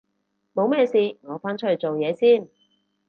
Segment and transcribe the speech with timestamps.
[0.55, 2.49] 冇咩事我返出去做嘢先